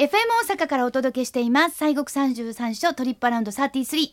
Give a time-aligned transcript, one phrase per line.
[0.00, 0.08] FM
[0.48, 1.76] 大阪からお届けしています。
[1.76, 4.12] 西国三十三所トリップアラウンド33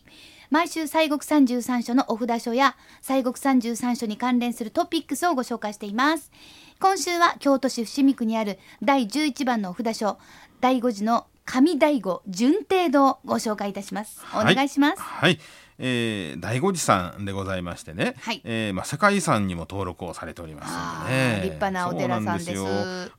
[0.50, 6.30] 毎週西国三十三所のお札書や西国三十三所に関連するトピックスをご紹介しています。
[6.78, 10.18] 今週は京都市伏見区にある第11番のお札書
[10.60, 14.20] 第5次の上第五順帝堂をご紹介いたします。
[14.34, 15.00] お願いします。
[15.00, 18.40] はい、はいえー、第五寺さんでございましてね、はい。
[18.44, 21.40] えーまあ、世界遺産にも登録をされておりますんでね。
[21.44, 22.52] 立派なお寺さんです。
[22.52, 22.66] よ。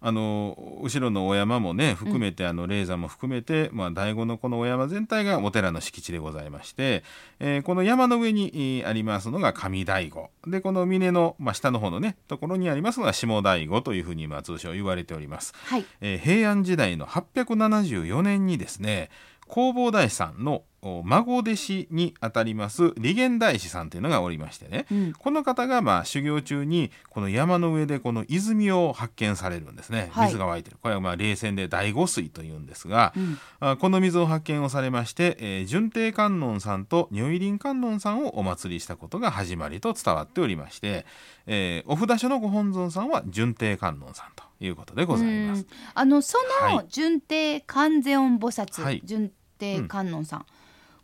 [0.02, 7.04] あの後ろのお山もね含めて、あの霊山も含めて、まあ、のこのお山全体がお寺の敷地でございまして、
[7.40, 15.54] えーこの山の上に、えーありますのが上醍醐でこの峰の、まあ、下の方のねところにありますのが下醍醐というふうに、まあ、通称言われております。
[15.66, 15.86] はい。
[16.02, 19.10] えー平安時代の874年にですね
[19.50, 25.14] 弘法大師さんのお孫弟子にあたります利元大師さんというのがおりましてね、うん。
[25.14, 30.28] この方がまあ修行中にこの山の上でこの泉を発見されるんですね、はい。
[30.28, 30.78] 水が湧いてる。
[30.82, 33.38] これはまあ冷泉で第五水というんですが、うん。
[33.60, 41.06] あこの水を発見をされまして、えー順帝観音さんと如意輪観音さんをお祭りしたことが始まりと伝わっておりまして、
[41.46, 45.60] えーお札所のご本尊さんは順帝観音さんということでございます。
[45.60, 45.68] うん。
[45.94, 46.76] あのそはい。
[46.78, 49.02] の順帝観世音菩薩、はい。
[49.04, 50.46] 順帝観音さん、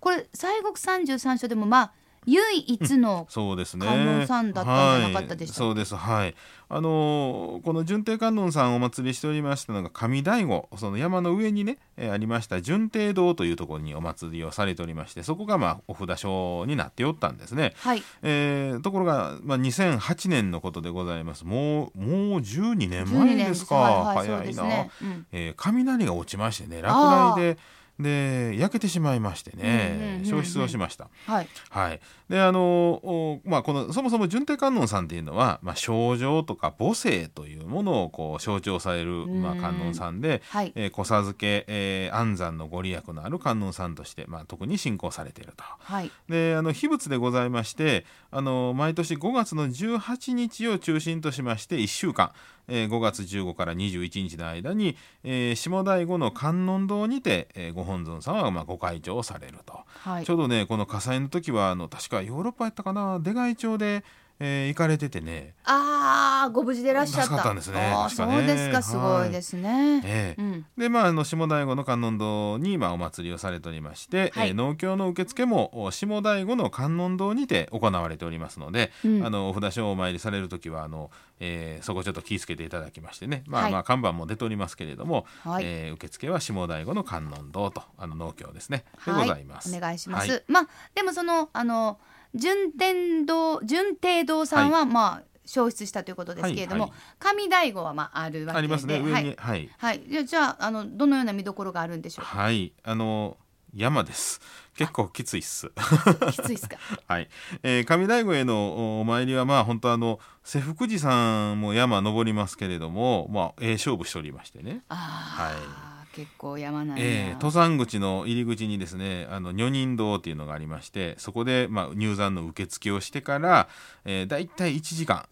[0.05, 1.91] これ西国三十三所でもまあ
[2.27, 3.85] 唯一の、そうですね。
[3.85, 5.61] 観音さんだったんじゃなかったでしたっけ？
[5.61, 5.95] はい、そうです。
[5.95, 6.35] はい。
[6.69, 17.73] あのーこの順帝観音さんをお祭りしておりましたのが上醍醐、その山の上にね、えーありました順帝堂というところにお祭りをされておりまして、そこがまあお札所になっておったんですね。
[17.77, 21.45] はいえーところが、まあ、2008年のことでございます。
[21.45, 23.75] もうもう12年12前年ですか。
[23.75, 24.63] はいはい、早いな。
[24.63, 27.57] ね、うんえー雷が落ちましてね、落雷で。
[27.99, 31.09] で焼けてしまいましてね焼失をしました。
[31.25, 31.47] はい。
[31.69, 40.73] はい、であのおまあこのそもそも順帝観音さんっていうのは、まあ、症状とか母性というものをこう象徴される、まあ、うん観音さんで、はい。
[40.75, 45.63] えー、子授け、えー安産のご利益のある観音さんとして、まあ、特に信仰されていると。
[45.63, 46.11] はい。
[46.29, 52.31] であの秘仏でございましてあの毎年5月の18日を中心としまして1週間、
[52.67, 59.79] えー5月15から21日の間に、えー下醍醐の観音堂にて、えーご本尊様がまあご開帳をされると。
[59.85, 64.03] はいちょうどねこの火災の時はあの確かヨーロッパやったかな出外町で、
[64.39, 67.23] えー行かれててね、ああご無事でいらっしゃった。
[67.23, 67.93] 助かったんですねね。
[68.09, 70.41] そうですかすごいですね、ええ。
[70.41, 70.65] うん。
[70.77, 74.49] でまああの下醍醐の観音堂に、まあ、お祭りをされておりまして、はい。
[74.49, 79.25] えー農協の受付もお下醍醐の観音堂にて行われておりますので、うん。
[79.25, 83.71] あのお札所をお参りされる時はあの、えーそこちょっと気をつけていただきましてね、まあはい。
[83.71, 85.63] まあ、看板も出ておりますけれども、はい。
[85.65, 89.75] えー受付は下醍醐の観音堂とあの農協ですね、はいでございます。
[89.75, 90.43] お願いします、はい。
[90.47, 91.97] まあでもそのあの
[92.35, 98.57] 順天堂順帝堂さんは、まあ消失したということですけれども、はいは上醍醐はまああるわけで。
[98.57, 99.11] ありますね上に。
[99.13, 99.69] はい、はい。
[99.77, 103.37] はい、じゃあのどのような見どころがあるんでしょうはい、あの
[103.75, 104.41] 山です。
[104.75, 105.69] 結構きついっす。
[105.69, 106.77] かきついですか？
[107.07, 107.29] はい、
[107.61, 114.81] えー上醍醐へのお参りはまあ本当あの瀬福寺さんも山登りますけれども、まあええ勝負しておりましてね。
[114.89, 123.67] ああ、結構山なん、えー登山口の入り口にですねあの女人堂っていうのがありましてそこで、まあ、入山の受付をしてから、
[124.05, 125.27] えー、だいたい1時間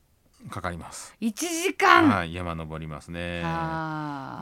[0.49, 1.15] かかります。
[1.21, 3.41] 1時間、はい、山登りますね。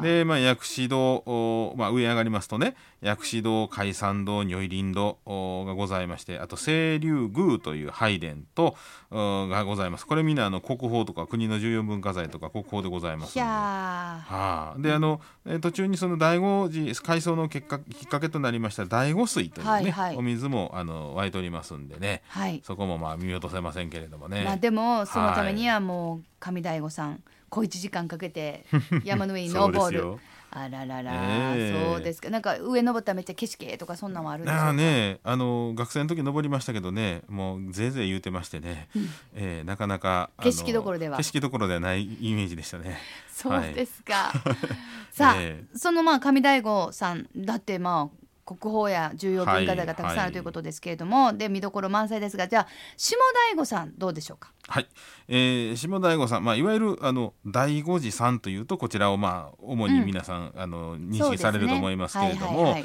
[0.01, 8.75] で、まあ、薬師堂、おまあ、上上がりますとね薬師堂海山堂如意輪堂おがございましてあと清流宮という拝殿と
[9.09, 10.05] おがございます。
[10.05, 13.49] これみんなあの国宝とか国の重要文化財とか国宝でございますいんで。
[13.49, 20.15] はあ、であの、えー途中にその醍醐寺改装の結果きっかけとなりました醍醐水というね、はいはい。
[20.17, 22.23] お水もあの湧いておりますんでね。
[22.27, 24.43] はい、そこもまあ見落とせませんけれどもね。
[24.43, 25.90] まあでもそのためにはもう
[26.39, 28.65] 上醍醐さん小一時間かけて
[29.03, 30.17] 山の上に登る。
[30.53, 31.13] あららら、
[31.55, 31.93] ええ。
[31.93, 32.29] そうですか。
[32.29, 38.89] なんか上登ったらめっちゃ景色とかそんなんもあるんですああかねあの学生の時登りましたけどねもうぜいぜい言うてましてね、
[39.33, 41.15] えーなかなか景色どころでは。
[41.15, 42.99] 景色どころではないイメージでしたね。
[43.31, 44.33] そうですか、
[45.11, 45.77] さあ、ええ。
[45.77, 52.67] そのまあ上醍醐さんだってまあ国宝や重要文化財がたくさんあはいるということですけれども、で見どころ満載ですがじゃあ
[52.97, 53.15] 下
[53.55, 54.51] 醍醐さんどうでしょうか？
[54.71, 54.87] はい、
[55.27, 62.77] えー、下醍醐さん、まあ、いわゆるあの醍醐寺さんというとこちらをまあ主に皆さん、あの認識されると思いますけれども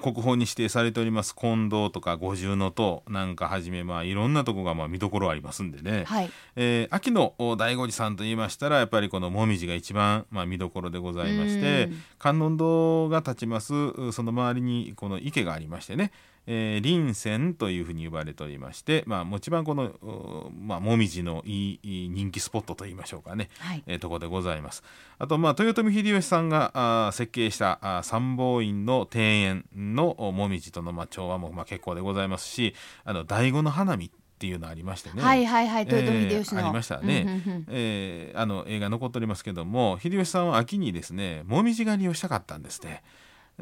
[0.00, 6.30] 国宝に指定されております金堂とか五重塔なんかはじめまあいろんなとこがまあ見どころありますんでね、はい。
[6.56, 12.02] えー秋のお醍醐寺さんと言いましたらやっぱりこの紅葉が一番、まあ、見どころでございましてうん。
[12.18, 16.12] 観音堂が立ちますうその周りにこの池がありましてね、
[16.46, 24.82] えー、臨泉というふうに呼ばれておりまして、まあ、一番この、まあ、もみじのいい人気スポットといいましょうかね、はい、えー、ところでございます。
[25.18, 32.74] あと、まあ、豊臣秀吉さんがあ設計したあ参謀院の庭園のもみじとの、まあ、調和も、まあ、結構でございますし
[33.04, 35.22] あの醍醐の花見っていうのありましてね。
[35.22, 37.42] はいはいはい、豊臣秀吉の、えー、ありましたね。
[37.68, 43.02] えー、あの映画残っておりますけども、秀吉さんは秋にですね、もみじ狩りをしたかったんですね。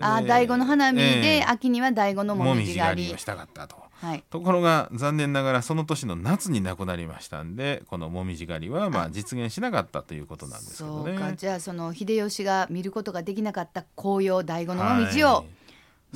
[0.00, 11.12] あ醍醐の花見で、えー、秋には醍醐のもみじ狩りをしたかったと、はい、ところが残念ながらその年の夏に亡くなりましたんでこのもみじ狩りはまあ実現しなかったということなんですけどね。
[11.12, 15.62] そうかじゃあその秀吉が見ることができなかった紅葉醍醐のもみじを、はい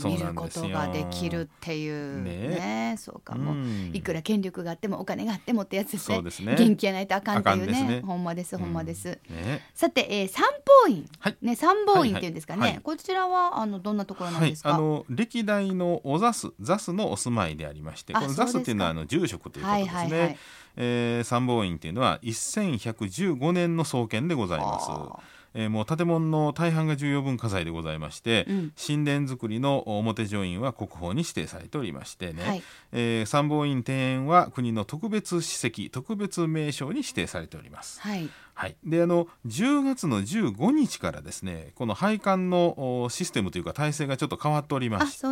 [0.05, 2.49] 見ることができるっていうね。
[2.49, 6.23] ねそうかも、うん、いくら権力があってもお金があってもってやつですね。
[6.23, 6.56] ですね。
[6.58, 7.82] 元気やないとあかんっていうね。
[7.85, 8.03] ね。
[8.05, 10.43] ほんまですほんまです、うんね、さて、えー、三
[10.82, 12.70] 宝院、はい、ね三宝院っていうんですかね、はい。
[12.73, 20.38] はい、こちらはあのどんなところなんですか、はい、あの歴代のお座す座すのお住まいでありましてこの座すっていうのはあの住職ということですね、はいはいはい。
[20.79, 25.36] えー、参謀院っていうのは1115年の創建でございます。
[25.56, 32.62] えー、もう建物の大半が重要文化財でございまして、うん、神殿造りの表上院は国宝に指定されておりましてね、はい、
[32.93, 38.00] えー、参謀院庭園は国の特別史跡特別名称に指定されております。
[38.00, 38.29] はい。
[38.55, 45.26] はい、であの10月の15日からですねこの配管のシステムというか体制がちょっと変わっておりまして、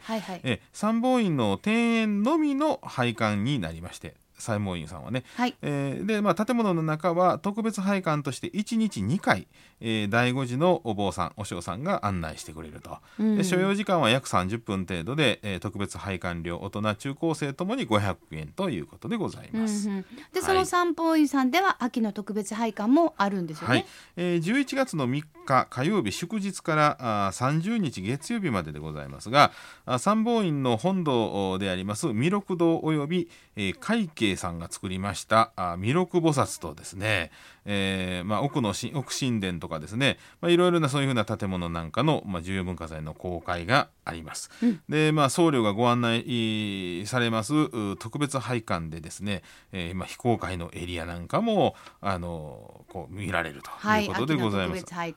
[0.00, 5.54] はいはい、え参謀院の庭園のみの配管になりまして西門院さんはね、はい。
[5.62, 9.48] えー、でまあ、建物の中は特別拝観として1日2回、
[9.80, 19.88] えー、第5次のお坊さんお嬢さんが案内してくれると、うん、で所要時間は約30分程度で、えー、特別拝観料大人中高生ともに500円ということでございます。
[19.88, 23.74] うんうん、で、その三宝院さんでは秋の特別拝観もあるんですよね。
[23.74, 23.86] はい、
[24.16, 29.52] えー、11月の3日火曜日祝日からあ30日月曜日まででございますが
[29.86, 37.30] あ三宝院の本堂であります弥勒堂及び、えー、会計さんが作りました弥勒菩薩とですね、
[37.70, 44.50] えーまあ、奥の奥神殿とかですね、まあ、いろいろなそういうふうな建物なんかの、まあ、重要文化財の公開があります。
[44.62, 49.42] うん、で、まあ、僧侶がご案内されます特別拝観でですね、
[49.72, 54.86] えーまあ、非公開のエリアなんかもあのこう見られるということでございます。
[54.94, 55.12] はい、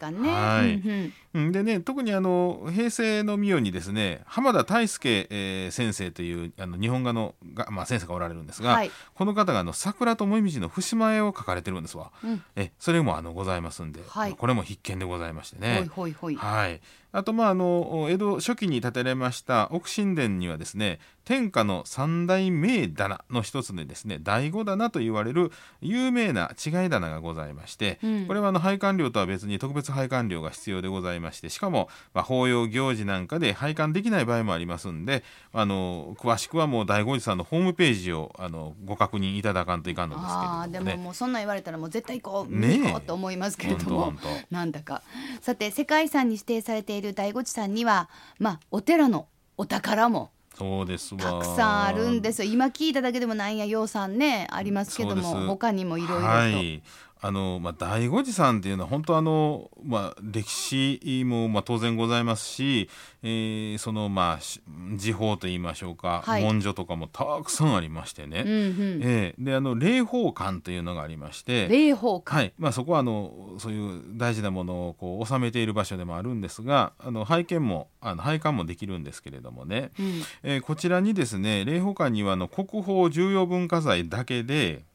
[1.33, 12.12] はい、でね特にあの平成の御代にですね浜田大輔、えー、先生というあの日本画のが、まあ、先生がおられるんですが、はい、この方があの桜と紅葉の節前を描かれてるんですわ。
[12.24, 15.78] うん、えそれもあのございますんで、はい、これも必見でございましてね。
[15.78, 16.36] ほいほいほい。
[16.36, 35.24] はいあとまああの江戸初期に建てられました奥神殿にはですね天下の三大名棚の一つでですね第五棚と言われる有名な違い棚がございまして、うん、これはあの拝観料とは別に特別拝観料が必要でございましてしかも、まあ、法要行事なんかで拝観できない場合もありますんで
[35.54, 44.13] あの詳しくはもう第五次さんのホームページをあのご確認いただかんといかんのですけれども、ね、でももうそんな言われたらもう絶対行こう、ね、行こうと思いますけれども。
[44.50, 45.04] なんだか。
[45.42, 48.09] さて世界遺産に指定されている第五地さんには
[48.39, 49.27] まあお寺の
[49.57, 52.51] お宝もそうですたくさんあるんですよ。
[52.51, 56.83] 今聞いただけでもなんやようさんねありますけども他にもいろいろと、はい、
[57.24, 62.90] あのまあ、醍醐寺さんっていうのは本当あの、まあ、歴史も、まあ、当然ございますし、
[63.22, 72.54] えー、そのまあ時報といいましょうか、はい、文書とかもたくさんありましてね、うんうん、えー、であの霊宝館というのがありまして霊宝館、はい。
[72.58, 84.86] まあ、そこはあのそういう大事なものをこう収めている場所でもあるんですがあの拝見もあの拝観もできるんですけれどもね、うん、えー、こちらにですね霊宝館にはあの国宝重要文化財だけで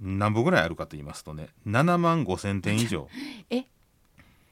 [0.00, 3.08] 何部ぐらいあるかと言いますとね7万5千点以上。
[3.50, 3.64] え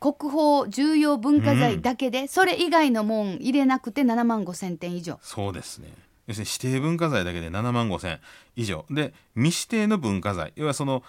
[0.00, 5.18] 国宝重要文化財だけで、うん、それ以外のもん入れなくて7万5千点以上。
[5.22, 5.88] そうですね。
[6.26, 8.20] 要するに指定文化財だけで7万5千
[8.56, 8.84] 以上。
[8.90, 10.52] で未指定の文化財。
[10.56, 11.02] 要はその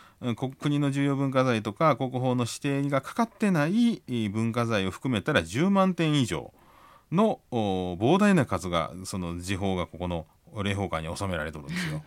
[0.60, 6.54] 国の重要文化財とか国宝の指定がかかってない文化財を含めたら10万点以上
[7.12, 10.26] の膨大な数がその時報がここの
[10.64, 12.02] 霊宝館に収められてるんですよ。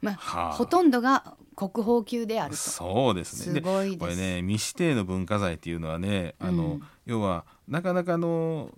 [0.00, 3.54] まあ、はあ、ほとんどが国宝級であるそうですね。
[3.54, 8.70] すごいこれね未指定の文化財っていうのはねあの、うん、要はなかなかの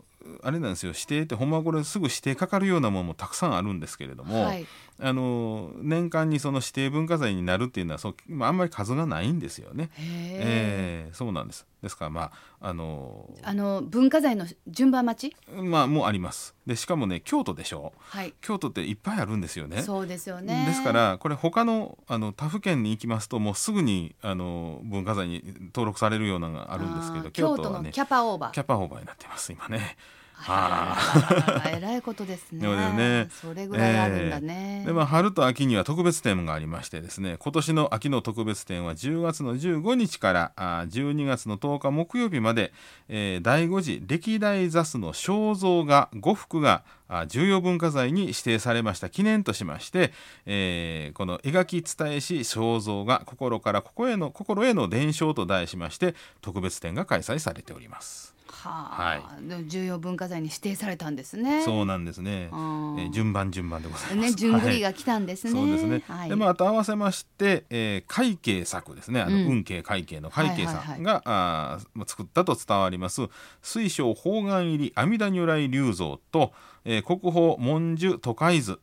[0.42, 0.92] あれなんですよ。
[0.94, 4.66] 指定ってほんまはこれすぐ指定かかるようなものもたくさんあるんですけれども、はい、
[4.98, 9.90] あの年間にその指定文化財になるっていうのはそう、まあ、あんまり数がないんですよね。
[9.98, 11.66] えー、そうなんです。
[11.82, 15.36] ですからまああのあの文化財の順番待ち？
[15.50, 16.54] まあもうあります。
[16.66, 19.82] でしかもね京都でしょ、はい、京都っていっぱいあるんですよね。
[19.82, 20.66] そうですよね。
[20.66, 25.42] ですからこれ他のあの他府県に行きますともうすぐにあの文化財に
[25.74, 28.50] 登録されるようなのがあるんですけど京都はねキャパオーバー。
[28.52, 29.96] キャパオーバーになってます今ね
[30.42, 32.66] はあら えらいことですね。
[32.92, 34.84] ねそれぐらいあるんだね。
[34.86, 42.72] でまあ、春と秋には特別展がありましてですね今年の秋の特別展は10月の15日からあ12月の10日木曜日まで、
[43.08, 50.12] えー第5次歴代座主の肖像画5幅があ重要文化財に指定されました記念としまして、
[50.46, 58.39] えーこの描き伝えし肖像画心から心への心への伝承と題しまして特別展が開催されております。
[58.52, 61.62] はあ、でも重要文化財に指定されたんですね。
[61.64, 62.30] そうなんですね。
[62.30, 64.30] えあーー順番順番でございます。
[64.30, 65.52] ね、順繰はいりが来たんですね。
[65.52, 66.02] そうですね。
[66.06, 66.28] はい。
[66.28, 69.20] でまああと合わせまして、えー、会計作ですね。
[69.22, 73.22] あの、うん運慶会計の会計はいはいはいさんが、あーまあ作ったと伝わります
[73.62, 76.52] 水晶方眼入り阿弥陀如来立像と、
[76.84, 78.80] えー国宝文殊都海図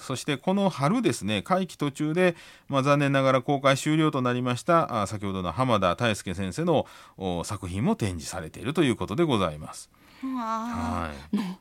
[0.00, 2.36] そしてこの春ですね会期途中で、
[2.68, 6.86] まあ、残念ながら公開終了となりましたあー先ほどの浜田大輔先生の
[7.16, 9.90] お作品も展示されているということでございます。
[10.22, 11.54] あはい、ー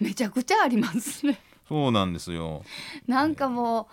[0.00, 1.40] めちゃくちゃありますね。
[1.68, 2.64] そうなんですよ。
[3.06, 3.86] なんかもう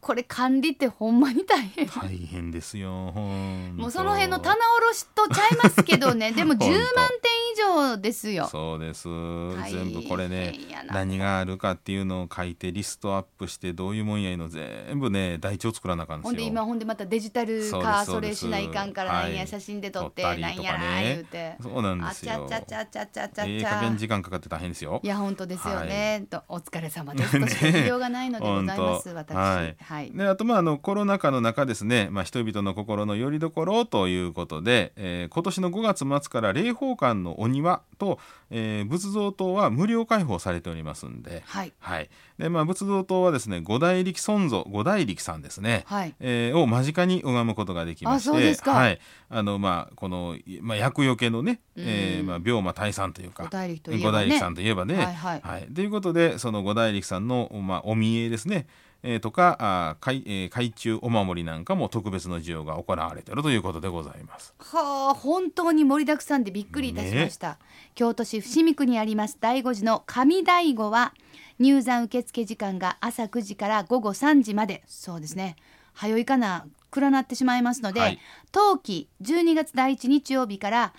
[0.00, 1.86] これ管理ってほんまに大変。
[1.86, 2.90] 大変ですよ。
[3.12, 4.56] もうその辺の棚
[4.92, 6.32] 卸しとちゃいますけどね。
[6.36, 8.46] でも10万点以上ですよ。
[8.46, 9.08] そうです。
[9.08, 10.58] 大全部これね
[10.92, 21.56] 何があるかっていうのを書いてリストアップしてどういうもんやいの全部ね台帳作らなあかんほんで今ほんでまたデジタル化すそれしないかんからなんや、はい写真で撮ってなんやら言うて。
[21.62, 22.46] そうなんであすよ。
[22.48, 23.44] ちゃちゃちゃちゃちゃちゃ。
[23.46, 23.70] ええちゃ。
[23.70, 25.00] 加減時間かかって大変ですよ。
[25.02, 27.40] いや本当ですよね、とお疲れ様です。
[27.40, 29.28] としか言いようがないのでございます、 本私。
[29.28, 38.18] 当はいはい、であとまああのコロナ禍の中ですね、まあ、人々の心の拠り所ということで、えー今年の5月末から霊宝館のお庭と、
[38.50, 41.72] えー仏像塔は無料開放されておりますんで、はい。
[41.78, 42.10] はい。
[42.38, 46.14] でまあ、仏像塔はですね五大力尊像五大力さんですね、はい。
[46.20, 48.98] えーを間近に拝むことができましてはい。
[49.30, 54.04] あのまあこの、まあ、厄除けのね、えーまあ、病魔退散というか五大力といえばね。
[54.04, 54.96] 五大力さんといえばね。
[54.96, 55.40] はい。
[55.40, 55.68] はい。
[55.74, 58.66] ということでその五大力さんの、まあ、お見えですね、
[59.02, 64.54] えーとかあ海,、えー海中お守りなんかも特別の授与が行われているということでございます。
[64.58, 67.58] はあ本当に盛りだくさんでびっくりいたしました、
[67.94, 71.14] 京都市伏見区にあります第五寺の上醍醐は
[71.58, 74.82] 入山受付時間が朝9時から午後3時まで。
[74.86, 75.56] そうですね。
[75.92, 76.66] 早いかな。
[76.90, 78.18] 暗なってしまいますので、はい。
[78.52, 80.94] 冬季12月第1日曜日から、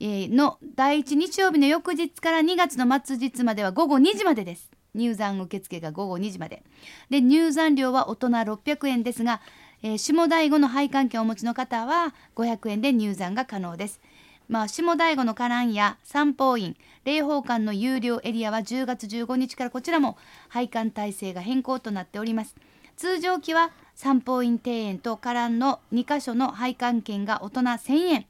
[0.00, 6.62] えーの第1日曜日の翌日から2月の末日までは午後2時までです入山受付が午後2時まで。
[7.10, 9.40] で入山料は大人600円ですが、
[9.82, 14.00] えー下醍醐の配管券をお持ちの方は500円で入山が可能です。
[14.48, 20.16] まあ、下醍醐の花壇や三宝院霊宝館の有料エリアは10月15日からこちらも
[20.48, 22.56] 配管体制が変更となっております。
[22.96, 28.26] 通常期は三宝院庭園と花壇の2カ所の配管券が大人1000円。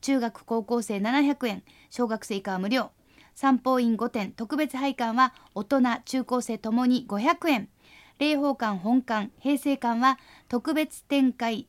[0.00, 1.62] 中学高校生700円。
[1.88, 2.90] 小学生以下は無料。
[3.40, 7.70] 三宝院5点特別配管は大人中高生ともに500円
[8.18, 11.66] 霊宝館本館平成館は特別展開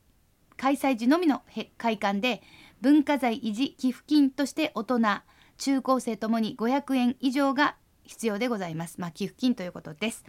[0.58, 2.42] 開催時のみのへ会館で
[2.82, 4.98] 文化財維持寄付金として大人
[5.56, 9.00] 中高生ともに500円以上が必要でございます。
[9.00, 10.26] まあ寄付金ということです。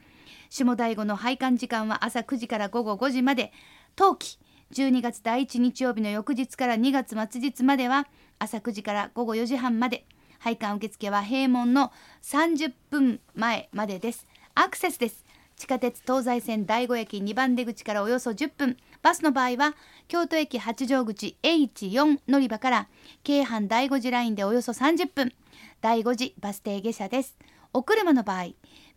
[0.49, 3.51] 下醍醐の拝観時間は朝9時から午後5時まで
[3.97, 4.39] 冬季
[4.71, 8.07] 12月第1日曜日の翌日から2月末日までは
[8.39, 10.05] 朝9時から午後4時半まで
[10.43, 14.27] 拝観受付は閉門の30分前までです。
[14.55, 15.23] アクセスです。
[15.55, 18.77] 地下鉄東西線第5駅2番出口からおよそ10分。
[19.01, 19.73] バスの場合は
[20.09, 22.89] 京都駅八丈口 H4 乗り場から
[23.23, 25.31] 京阪第5次ラインでおよそ30分。
[25.79, 27.37] 第5次バス停下車です。
[27.71, 28.47] お車の場合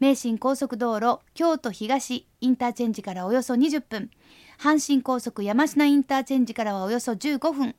[0.01, 4.11] 名神高速道路京都東インターチェンジからおよそ20分。
[4.59, 7.77] 阪神高速山科インターチェンジからはおよそ15分。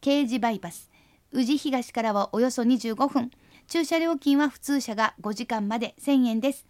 [0.00, 0.91] 京慈バイパス。
[1.32, 3.30] 宇治東からはおよそ25分。
[3.66, 6.66] 駐車料金は普通車が5時間まで1000円です。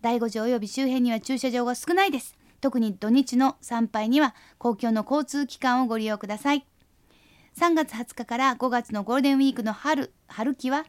[0.00, 2.36] 第5次及び周辺には駐車場が少ないです。
[2.60, 6.66] 特に土日の参拝には公共の交通機関をご利用ください。
[7.56, 10.86] 3月20日から5月のゴールデンウィークの春春季は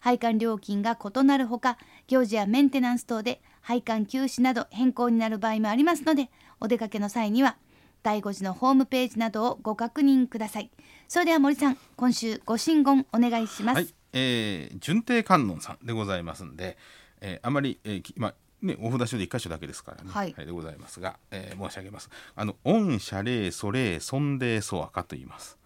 [0.00, 1.76] 配管料金が異なるほか
[2.08, 7.56] 行事やメンテナンス等で配管休止など変更になる場合もありますのでお出かけの際には
[8.02, 10.70] 第5次のホームページなどをご確認ください。
[11.08, 16.78] それでは森さん今週ご神言お願いします、はい、えー、順帝観音さんでございますんで、
[17.20, 20.34] えーあまり、えーきまあね、お札所で一箇所だけですからね、はい。
[20.34, 22.10] でございますが、えー申し上げます。
[22.36, 25.58] あの、御社霊祖霊尊霊祖赤と言います。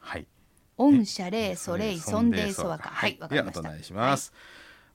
[0.00, 0.26] はい。
[0.78, 3.62] 御社霊祖霊尊霊祖赤はいわかりました。
[3.62, 4.32] ではお唱えします。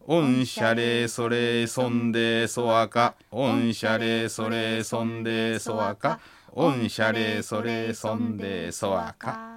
[0.07, 6.19] 御社霊祖霊尊霊祖赤御社霊祖霊尊霊祖赤御
[6.89, 9.51] 社霊祖霊尊霊祖赤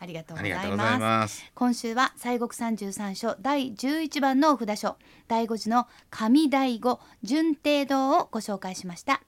[0.00, 1.00] ありがとうありがとうございます。
[1.00, 1.52] ます。
[1.54, 4.96] 今週は西国三十三所第11番のお札書。
[5.28, 9.22] 第5次の上第五順帝堂をご紹介しました